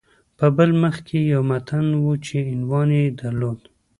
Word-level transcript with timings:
په 0.37 0.45
بل 0.57 0.69
مخ 0.81 0.95
کې 1.07 1.19
یو 1.33 1.41
متن 1.49 1.87
و 2.01 2.05
چې 2.25 2.37
عنوان 2.51 2.89
یې 2.99 3.05
درلود 3.21 3.59